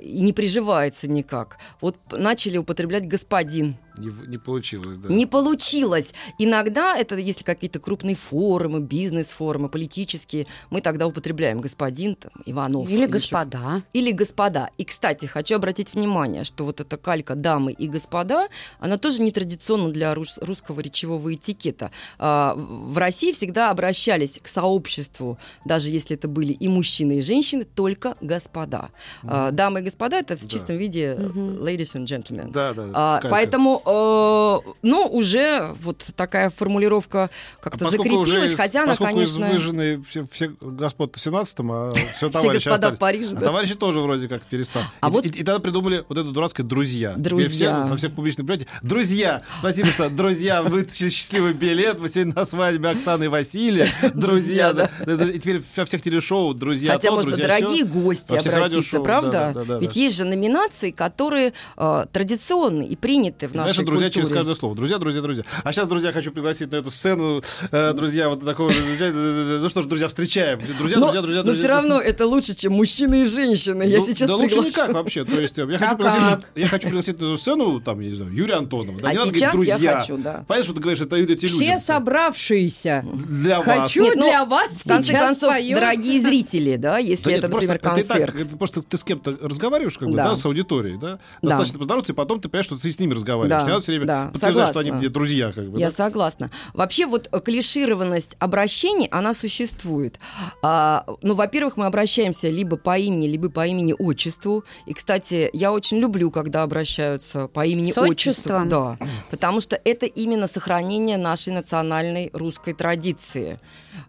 [0.00, 1.58] и не приживается никак.
[1.80, 3.76] Вот начали употреблять господин.
[3.98, 5.08] Не, не получилось, да.
[5.08, 6.08] Не получилось.
[6.38, 12.88] Иногда это, если какие-то крупные форумы, бизнес-форумы, политические, мы тогда употребляем господин там, Иванов.
[12.88, 13.82] Или ещё- господа.
[13.92, 14.70] Или господа.
[14.78, 19.30] И, кстати, хочу обратить внимание, что вот эта калька дамы и господа, она тоже не
[19.32, 21.90] традиционна для рус- русского речевого этикета.
[22.18, 27.64] А, В России всегда обращались к сообществу, даже если это были и мужчины, и женщины,
[27.64, 28.90] только господа.
[29.24, 30.48] А, Дамы и господа это в Да.
[30.48, 31.64] чистом виде Мгм.
[31.64, 32.50] ladies and gentlemen.
[32.50, 32.90] Да, да.
[32.94, 38.94] А, поэтому, э, ну, уже вот такая формулировка А как-то поскольку закрепилась, уже хотя она,
[38.94, 42.96] конечно, выжжены все, все господ в 17-м, а все все товарищи господа остались.
[42.96, 43.46] в Париже, А да.
[43.46, 44.84] товарищи тоже вроде как перестали.
[45.00, 47.14] А и, вот- и- и тогда придумали вот это дурацкое «друзья».
[47.16, 47.82] Друзья.
[47.82, 48.82] все, во всех публичных мероприятиях.
[48.82, 49.42] Друзья!
[49.60, 51.98] Спасибо, что, друзья, вытащили счастливый билет.
[51.98, 53.88] Мы сегодня на свадьбе Оксаны и Василия.
[54.14, 54.90] Друзья, да.
[55.06, 59.00] И теперь во всех телешоу «Друзья» Хотя, то, быть, «Друзья» дорогие гости Во всех обратиться,
[59.00, 59.30] правда?
[59.30, 60.00] да, да, да, Ведь да.
[60.00, 64.24] есть же номинации, которые э, традиционны и приняты в Знаешь, нашей друзья культуре.
[64.24, 64.76] через каждое слово.
[64.76, 65.44] Друзья, друзья, друзья.
[65.64, 69.82] А сейчас, друзья, хочу пригласить на эту сцену, э, друзья, вот такого, друзья, ну что
[69.82, 70.60] ж, друзья, встречаем.
[70.78, 71.62] Друзья, но, друзья, друзья, но друзья.
[71.64, 73.82] все равно это лучше, чем мужчины и женщины.
[73.84, 74.68] Я Ну, сейчас да лучше приглашу.
[74.68, 75.24] никак вообще.
[75.24, 78.14] То есть э, я хочу, пригласить, я хочу пригласить на эту сцену, там, я не
[78.14, 78.98] знаю, Юрия Антонова.
[78.98, 80.00] Да, А не надо сейчас говорить, я друзья.
[80.00, 80.44] хочу, да.
[80.46, 81.46] Понятно, что ты говоришь, это эти люди.
[81.48, 83.04] Все собравшиеся.
[83.28, 83.66] Для вас.
[83.82, 85.76] Хочу Нет, ну, для вас В конце сейчас концов, спою.
[85.76, 88.46] дорогие зрители, да, если Да нет, это, просто, например, это и так, концерт.
[88.48, 90.30] это просто ты с кем-то разговариваешь, как бы, Да.
[90.30, 91.18] да, с аудиторией, да?
[91.42, 91.48] Да.
[91.50, 93.62] Достаточно поздороваться, и потом ты понимаешь, что ты с ними разговариваешь.
[93.62, 94.98] Да, Не надо все время да, подтверждать, что они согласна.
[94.98, 95.78] мне друзья, как бы.
[95.78, 95.94] Я да?
[95.94, 96.50] согласна.
[96.74, 100.18] Вообще вот клишированность обращений, она существует.
[100.62, 104.64] А, ну, во-первых, мы обращаемся либо по имени, либо по имени-отчеству.
[104.86, 108.64] И, кстати, я очень люблю, когда обращаются по имени-отчеству.
[108.66, 108.98] Да,
[109.30, 113.58] потому что это именно сохранение нашей национальной русской традиции.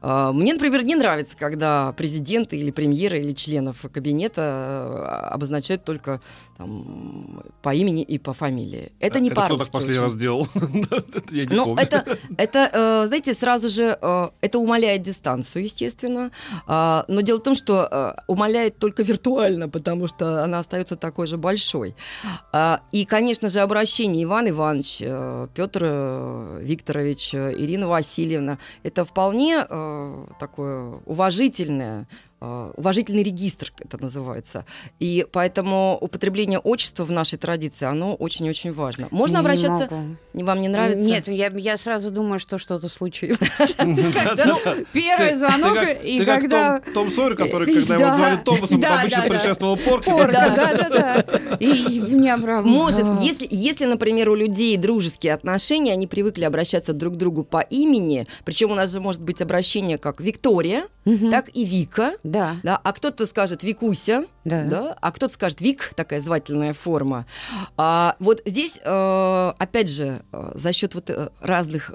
[0.02, 6.22] А, Мне, например, не нравится, когда президенты или премьеры или членов кабинета э, обозначают только
[6.58, 8.92] там, по имени и по фамилии.
[9.00, 10.04] Это А, это Это кто так последний очень.
[10.04, 10.48] раз делал?
[11.32, 11.84] Я не Ну, помню.
[11.84, 16.32] это, это э, знаете, сразу же э, это умаляет дистанцию, естественно.
[16.68, 21.28] А, Но дело в том, что э, умаляет только виртуально, потому что она остается такой
[21.28, 21.96] же большой.
[22.54, 25.00] А, И, конечно же, обращение Иван Иванович,
[25.54, 25.84] Петр
[26.62, 29.66] Викторович, Ирина Васильевна, это вполне
[30.40, 32.08] такое уважительное
[32.42, 34.66] уважительный регистр это называется.
[35.00, 39.08] И поэтому употребление отчества в нашей традиции, оно очень-очень важно.
[39.12, 39.88] Можно Не обращаться?
[39.92, 40.16] могу.
[40.34, 41.02] Не- Вам не нравится?
[41.02, 43.38] Нет, я, я сразу думаю, что что-то случилось.
[43.78, 44.46] Да-да-да.
[44.46, 46.80] Ну, Первый звонок, и когда...
[46.94, 48.06] Том, Сойер, который, когда Да.
[48.08, 49.34] его звали Томасом, Да, обычно да, да.
[49.36, 50.10] предшествовал порки.
[50.10, 51.26] Порка, да-да-да.
[51.60, 52.68] И меня прям...
[52.68, 57.60] Может, если, если, например, у людей дружеские отношения, они привыкли обращаться друг к другу по
[57.60, 60.88] имени, причем у нас же может быть обращение как Виктория,
[61.32, 64.64] так и Вика, Да, да, а кто-то скажет Викуся, да.
[64.64, 67.26] да, а кто-то скажет Вик, такая звательная форма.
[67.76, 71.92] А, вот здесь, э, опять же, э, за счет вот э, разных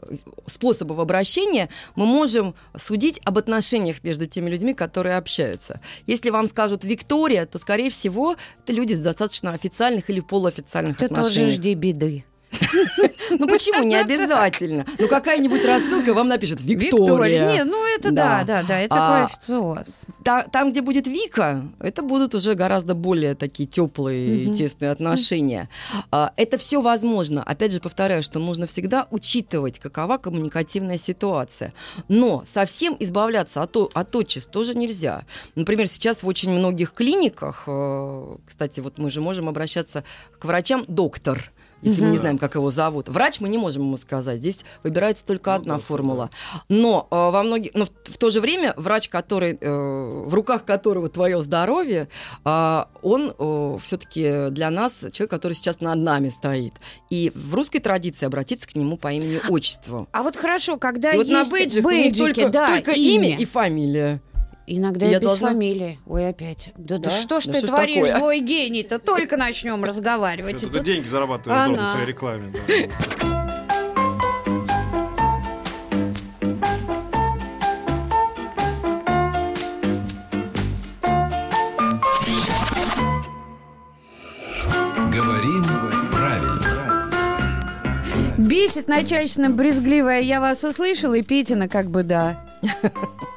[0.47, 5.81] способов обращения мы можем судить об отношениях между теми людьми, которые общаются.
[6.07, 11.09] Если вам скажут Виктория, то, скорее всего, это люди с достаточно официальных или полуофициальных Ты
[11.09, 11.53] тоже отношений.
[11.53, 12.25] жди беды.
[13.31, 14.85] Ну почему не обязательно?
[14.99, 17.53] Ну какая-нибудь рассылка вам напишет Виктория.
[17.53, 18.63] Не, ну это да, Да.
[18.63, 19.87] да, да, это А, официоз.
[20.23, 25.69] Та- там, где будет Вика, это будут уже гораздо более такие теплые и тесные отношения.
[26.11, 27.43] А, Это все возможно.
[27.43, 31.73] Опять же, повторяю, что нужно всегда учитывать, какова коммуникативная ситуация.
[32.09, 35.23] Но совсем избавляться от, от отчеств тоже нельзя.
[35.55, 40.05] Например, сейчас в очень многих клиниках, э, кстати, вот мы же можем обращаться
[40.39, 41.53] к врачам доктор.
[41.85, 43.09] Если мы не знаем, как его зовут.
[43.09, 44.39] Врач мы не можем ему сказать.
[44.39, 46.31] Здесь выбирается только Ну одна да, формула.
[46.69, 50.65] Но э, во многих, но в, в то же время врач, который э, в руках
[50.65, 52.09] которого твое здоровье,
[52.45, 53.35] э, он
[53.83, 56.75] все-таки для нас человек, который сейчас над нами стоит.
[57.11, 60.09] И в русской традиции обратиться к нему по имени отчеству.
[60.13, 63.45] А вот хорошо, когда И вот на есть бейджах бейджики, только, да, только имя и
[63.45, 64.21] фамилия.
[64.67, 65.99] Иногда Я без должна- фамилии.
[66.07, 66.71] Ой, опять.
[66.77, 67.17] Да, да Да?
[67.17, 68.19] что ж Да ты что творишь, такое?
[68.19, 68.99] злой гений-то?
[68.99, 70.59] Только начнем разговаривать.
[70.61, 71.89] Ты тут- деньги зарабатываешь Она.
[71.89, 72.51] в своей рекламе.
[72.53, 73.75] да.
[88.37, 92.45] Бесит начальственно брезгливая, я вас услышала, и Петина как бы да.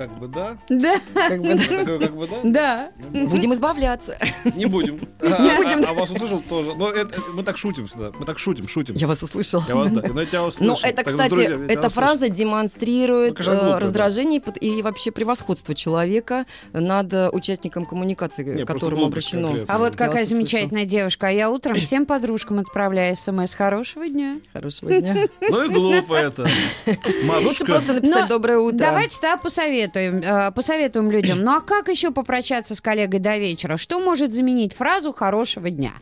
[0.00, 0.56] Как бы да.
[0.70, 1.62] Да, Как бы, да.
[1.76, 2.90] Такое как бы да.
[3.12, 3.26] да.
[3.26, 4.16] Будем избавляться.
[4.56, 4.98] Не будем.
[5.20, 5.84] А, Не будем.
[5.84, 6.72] А, а вас услышал тоже.
[6.74, 8.10] Но это, это- мы так шутим всегда.
[8.18, 8.94] Мы так шутим, шутим.
[8.94, 9.62] Я вас услышала.
[9.68, 10.02] Я вас, да.
[10.10, 10.78] Но я тебя услышал.
[10.80, 11.90] Ну, это, кстати, эта услышал.
[11.90, 13.78] фраза демонстрирует Ну, конечно, глупо, да.
[13.80, 19.52] раздражение и вообще превосходство человека над э, участником коммуникации, к которому обращено.
[19.68, 21.26] А вот какая замечательная девушка.
[21.26, 24.40] А я утром всем подружкам отправляю смс «Хорошего дня».
[24.54, 25.28] Хорошего дня.
[25.42, 26.48] Ну и глупо это.
[27.44, 28.78] Лучше просто написать доброе утро.
[28.78, 31.40] Давайте тогда посоветуем, э, посоветуем людям.
[31.42, 33.76] Ну а как еще попрощаться с коллегой до вечера?
[33.76, 35.92] Что может заменить фразу «хорошего дня»?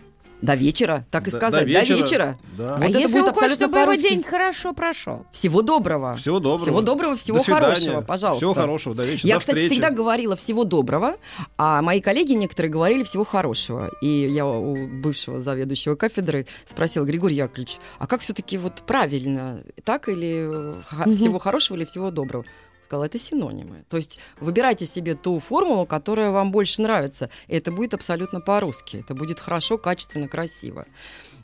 [0.41, 1.65] До вечера, так и До- сказать.
[1.67, 2.39] До вечера.
[2.57, 2.77] Да.
[2.77, 5.27] а Вот это если будет он хочет, абсолютно чтобы его день хорошо прошел?
[5.33, 6.15] Всего доброго.
[6.15, 6.63] Всего доброго.
[6.65, 7.65] Всего доброго, всего До свидания.
[7.65, 8.39] хорошего, пожалуйста.
[8.39, 9.27] Всего хорошего, до вечера.
[9.27, 9.73] Я, до кстати, встречи.
[9.73, 11.17] всегда говорила всего доброго,
[11.57, 13.91] а мои коллеги некоторые говорили всего хорошего.
[14.01, 20.09] И я у бывшего заведующего кафедры спросила, Григорий Яковлевич, а как все-таки вот правильно, так
[20.09, 20.75] или
[21.17, 22.45] всего хорошего или всего доброго?
[22.89, 23.85] Сказала, это синонимы.
[23.91, 27.29] То есть выбирайте себе ту формулу, которая вам больше нравится.
[27.47, 29.05] И это будет абсолютно по-русски.
[29.05, 30.87] Это будет хорошо, качественно, красиво.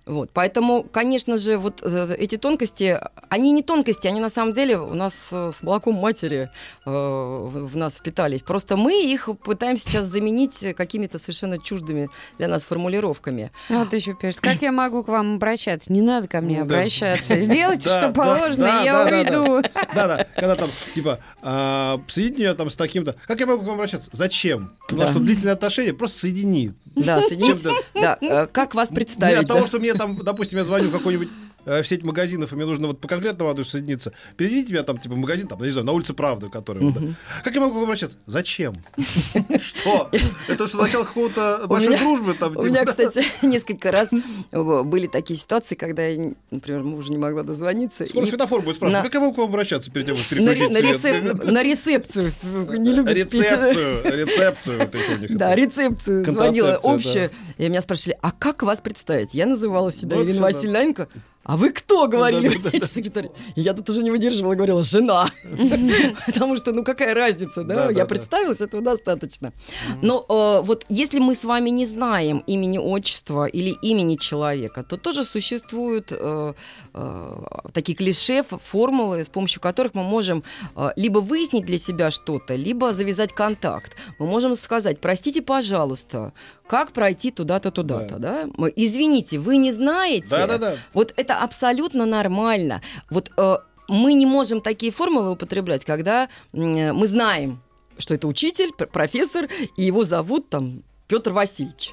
[0.07, 0.31] Вот.
[0.33, 4.95] Поэтому, конечно же, вот э, эти тонкости, они не тонкости, они на самом деле у
[4.95, 6.51] нас э, с молоком матери
[6.85, 8.43] э, в, в нас впитались.
[8.43, 13.51] Просто мы их пытаемся сейчас заменить какими-то совершенно чуждыми для нас формулировками.
[13.71, 15.91] Ну, Вот еще пишет, как я могу к вам обращаться?
[15.91, 17.41] Не надо ко мне Ну, обращаться.
[17.41, 19.69] Сделайте, что положено, я да, да, уйду.
[19.95, 23.17] Да-да, когда там, типа, а, соедини меня там с таким-то.
[23.27, 24.11] Как я могу к вам обращаться?
[24.13, 24.73] Зачем?
[24.87, 26.75] Потому что длительные отношения просто соедини.
[26.95, 27.21] Да,
[27.95, 29.39] да, э, как вас представить?
[29.39, 29.67] от того, да?
[29.67, 31.29] что мне там, допустим, я звоню в какой-нибудь
[31.65, 34.13] э, в сеть магазинов, и мне нужно вот по конкретному адресу соединиться.
[34.37, 36.83] Переведите меня там, типа, магазин, там, не знаю, на улице Правды, который...
[36.83, 37.01] вот, да.
[37.43, 38.17] Как я могу к вам обращаться?
[38.27, 38.75] Зачем?
[39.61, 40.11] Что?
[40.49, 42.35] Это что, начало какого-то большой дружбы?
[42.35, 44.09] там, У типа, меня, кстати, несколько раз
[44.53, 48.07] э, были такие ситуации, когда я, например, мужу не могла дозвониться.
[48.07, 50.57] Скоро светофор будет спрашивать, как я могу к вам обращаться перед тем, как на, ре-
[50.69, 51.25] переключить на свет?
[51.25, 52.33] ресеп- на рецепцию.
[52.79, 53.15] Не любит.
[53.15, 54.91] Рецепцию, рецепцию.
[55.31, 57.31] Да, рецепцию звонила общую.
[57.59, 59.35] И меня спрашивали, а как вас представить?
[59.35, 60.43] Я называла себя Ирина.
[60.43, 61.07] Васильевна.
[61.45, 62.69] А вы кто, говорили Да-да-да.
[62.71, 63.31] мне эти секретари.
[63.55, 65.31] И Я тут уже не выдерживала, говорила, жена.
[66.27, 67.91] Потому что, ну, какая разница, да?
[67.91, 69.53] Я представилась, этого достаточно.
[70.03, 74.97] Но э, вот если мы с вами не знаем имени, отчества или имени человека, то
[74.97, 76.55] тоже существуют э,
[76.95, 77.37] э,
[77.73, 80.43] такие клише, формулы, с помощью которых мы можем
[80.97, 83.93] либо выяснить для себя что-то, либо завязать контакт.
[84.19, 86.33] Мы можем сказать, простите, пожалуйста,
[86.67, 88.49] как пройти туда-то, туда-то, да?
[88.77, 90.29] Извините, вы не знаете?
[90.31, 90.77] Да-да-да.
[90.95, 92.81] Вот это абсолютно нормально.
[93.11, 93.57] Вот э,
[93.89, 97.61] мы не можем такие формулы употреблять, когда м, мы знаем,
[97.99, 101.93] что это учитель, пр- профессор, и его зовут там Петр Васильевич.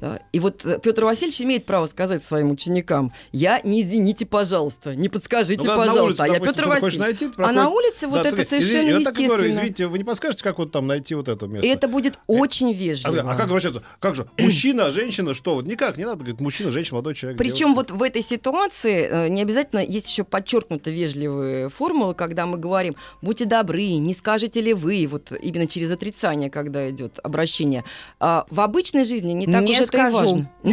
[0.00, 0.20] Да?
[0.32, 5.62] И вот Петр Васильевич имеет право сказать своим ученикам, я не извините, пожалуйста, не подскажите,
[5.62, 7.20] Ну, пожалуйста, улице, а я допустим, Петр что-то хочешь Васильевич.
[7.20, 9.50] найти, ты а на улице вот Да, это ты- совершенно извини, я так говорю, естественно.
[9.60, 11.66] извините, вы не подскажете, как вот там найти вот это место?
[11.66, 13.30] И это будет очень А, вежливо.
[13.30, 13.82] а как обращаться?
[13.98, 14.26] Как же?
[14.38, 15.54] Мужчина, женщина, что?
[15.54, 17.38] Вот никак, не надо говорить, мужчина, женщина, молодой человек.
[17.38, 22.56] Причем вот в этой ситуации э, не обязательно есть еще подчеркнуто вежливые формулы, когда мы
[22.56, 27.84] говорим, будьте добры, не скажете ли вы, вот именно через отрицание, когда идет обращение.
[28.18, 30.46] А в обычной жизни не так Не уж это и скажу.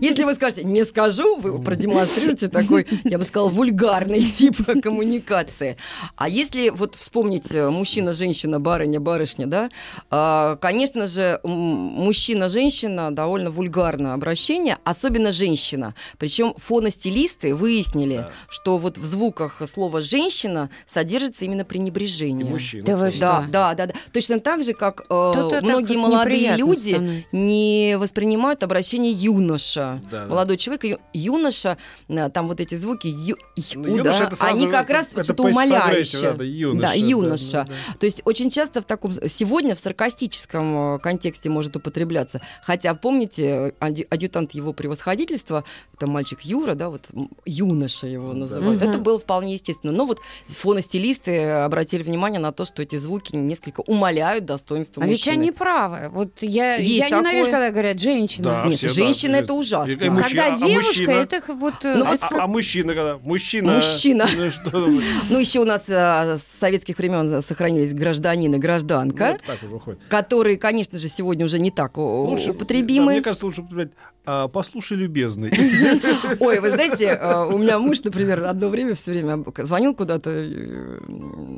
[0.00, 5.76] Если вы скажете «не скажу», вы продемонстрируете такой, я бы сказала, вульгарный тип коммуникации.
[6.16, 9.68] А если вот вспомнить э, мужчина, женщина, барыня, барышня, да,
[10.10, 15.94] а, конечно же, м, мужчина-женщина довольно вульгарное обращение, особенно женщина.
[16.18, 18.30] Причем фоностилисты выяснили, Да.
[18.48, 22.46] что вот в звуках слова «женщина» содержится именно И пренебрежение.
[22.46, 22.84] мужчина.
[22.84, 23.16] Да вы тоже.
[23.16, 23.44] что?
[23.50, 23.92] Да, да, да.
[24.12, 27.26] Точно так же, как э, многие молодые люди становится.
[27.32, 30.00] не воспринимают обращение юноша.
[30.10, 30.26] Да, да.
[30.30, 31.76] Молодой человек, ю- юноша,
[32.08, 36.32] э, там вот эти звуки ю, ю, Ну, да, они как раз что-то умоляющее.
[36.32, 37.52] да, да, юноша, Да, да, юноша.
[37.52, 37.98] да, да.
[37.98, 42.40] То есть очень часто в таком сегодня в саркастическом э, контексте может употребляться.
[42.62, 47.02] Хотя помните, адъю- адъютант его превосходительства, это мальчик Юра, да, вот
[47.44, 48.80] юноша его называют.
[48.82, 48.90] Мгм.
[48.90, 49.92] Это было вполне естественно.
[49.92, 55.20] Но вот фоностилисты обратили внимание на то, что эти звуки несколько умаляют достоинство А ведь
[55.26, 55.42] мужчины.
[55.42, 56.08] они правы.
[56.10, 57.52] Вот я, Есть я ненавижу, такое.
[57.52, 58.44] когда говорят женщина.
[58.44, 59.44] Да, Нет, все, да, женщина привет.
[59.44, 59.92] это ужасно.
[59.92, 61.10] И- и мужчина, Когда а девушка, мужчина?
[61.10, 61.74] это вот...
[61.84, 63.18] э, Ну, А, это- а- мужчина когда?
[63.18, 63.74] Мужчина.
[63.76, 64.28] Мужчина.
[64.72, 65.02] Ну, вы?
[65.30, 69.38] Ну, еще у нас э, с советских времен сохранились гражданин и Ну, гражданка,
[69.72, 70.00] уходит.
[70.08, 73.12] которые, конечно же, сегодня уже не так да, употребимы.
[73.12, 73.90] мне кажется, лучше употреблять
[74.26, 75.50] а, «послушай, любезный».
[76.40, 80.98] Ой, вы знаете, э, у меня муж, например, одно время все время звонил куда-то, э,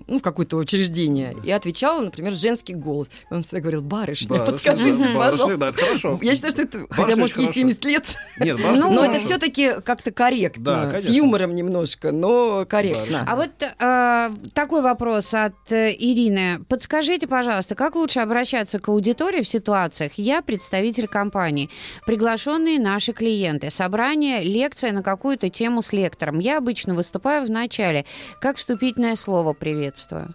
[0.08, 3.08] ну, в какое-то учреждение, и отвечал, например, женский голос.
[3.30, 5.56] Он всегда говорил, барышня, Да, подскажите, да, барышня, пожалуйста.
[5.58, 6.18] Да, это хорошо.
[6.22, 10.10] Я считаю, что это, хотя, может, ей 70 лет, Нет, Ну, но это все-таки как-то
[10.10, 11.12] корректно, Да, с конечно.
[11.12, 13.24] юмором немножко, но корректно.
[13.26, 16.64] А вот э, такой вопрос от э, Ирины.
[16.68, 20.12] Подскажите, пожалуйста, как лучше обращаться к аудитории в ситуациях?
[20.16, 21.70] Я представитель компании,
[22.06, 26.38] приглашенные наши клиенты, собрание, лекция на какую-то тему с лектором.
[26.38, 28.04] Я обычно выступаю в начале.
[28.40, 30.34] Как вступительное слово приветствую?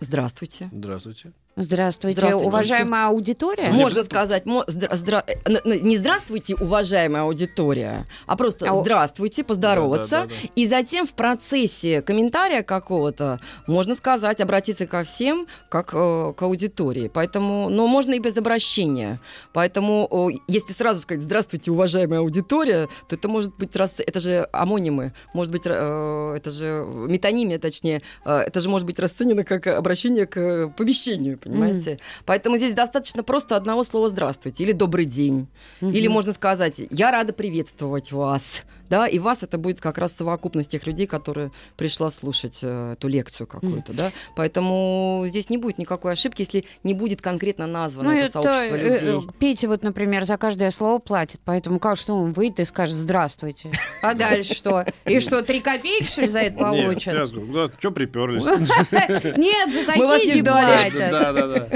[0.00, 0.70] Здравствуйте.
[0.72, 1.32] Здравствуйте.
[1.58, 2.46] Здравствуйте, Здравствуйте.
[2.48, 3.70] уважаемая аудитория.
[3.72, 10.20] Можно сказать, мо- здра- здра- э, не здравствуйте, уважаемая аудитория, а просто А здравствуйте, поздороваться.
[10.20, 10.48] Да-да-да-да.
[10.54, 17.10] И затем в процессе комментария какого-то можно сказать, обратиться ко всем, как э, к аудитории.
[17.12, 19.20] Поэтому, но можно и без обращения.
[19.52, 24.48] Поэтому, о, если сразу сказать здравствуйте, уважаемая аудитория, то это может быть раз, это же
[24.52, 29.66] амонимы, может быть, э, это же метонимия, точнее, э, это же может быть расценено как
[29.66, 31.98] обращение к э, помещению, понимаете?
[32.24, 35.48] Поэтому здесь достаточно просто одного слова здравствуйте или добрый день.
[35.80, 35.92] Мгм.
[35.92, 38.64] Или можно сказать, я рада приветствовать вас.
[38.88, 43.08] Да, и вас это будет как раз совокупность тех людей, которые пришла слушать э, эту
[43.08, 44.12] лекцию какую-то, да.
[44.36, 48.76] Поэтому здесь не будет никакой ошибки, если не будет конкретно названо Ну, это, это, сообщество
[48.76, 49.18] э, людей.
[49.28, 52.94] э, Петя вот, например, за каждое слово платит, поэтому как что он выйдет и скажет
[52.94, 53.70] «здравствуйте».
[54.02, 54.86] А дальше что?
[55.04, 57.14] И что, три копейки, что ли, за это Нет, получат?
[57.34, 58.44] да, что приперлись?
[59.36, 61.10] Нет, за такие не платят.
[61.10, 61.68] Да, да, да.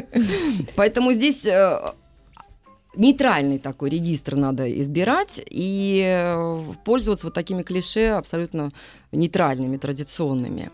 [0.77, 1.81] Поэтому здесь э,
[2.94, 8.70] нейтральный такой регистр надо избирать и э, пользоваться вот такими клише абсолютно
[9.12, 10.70] нейтральными, традиционными.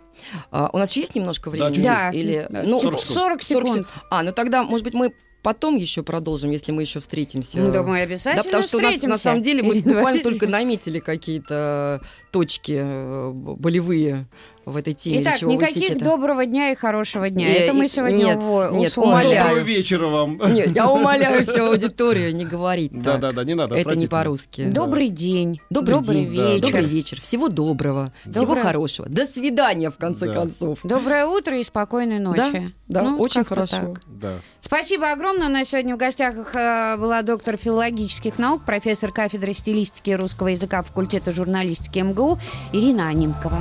[0.50, 1.82] А, у нас еще есть немножко времени?
[1.82, 3.88] Да, Или, э, ну, 40 40 секунд.
[4.10, 7.58] А, ну тогда, может быть, мы потом еще продолжим, если мы еще встретимся.
[7.58, 9.08] Ну, Да, мы Да, обязательно потому что у нас, встретимся.
[9.08, 12.00] на самом деле мы буквально только наметили какие-то
[12.32, 14.26] точки э, болевые
[14.68, 16.04] в этой теме Итак, речевого никаких этикета.
[16.04, 17.48] доброго дня и хорошего дня.
[17.48, 19.46] Э, Это мы и- сегодня нет, уво- нет, умоляю.
[19.48, 20.40] Доброго вечера вам.
[20.52, 23.02] Нет, я умоляю всю аудиторию не говорить так.
[23.02, 23.74] Да-да-да, не надо.
[23.76, 24.66] Это не по-русски.
[24.66, 25.60] Добрый день.
[25.70, 26.60] Добрый, Добрый день, вечер.
[26.62, 27.20] добрый вечер.
[27.20, 29.08] Всего доброго, всего хорошего.
[29.08, 30.34] До свидания, в конце Да.
[30.34, 30.78] концов.
[30.84, 32.72] Доброе утро и спокойной ночи.
[32.88, 33.76] Да, Ну, очень как-то хорошо.
[33.94, 34.00] так.
[34.06, 34.32] Да.
[34.60, 35.48] Спасибо огромное.
[35.48, 40.48] У нас сегодня в гостях э, была доктор филологических наук, профессор кафедры стилистики и русского
[40.48, 42.38] языка факультета журналистики МГУ
[42.72, 43.58] Ирина Анинкова.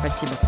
[0.00, 0.47] Спасибо.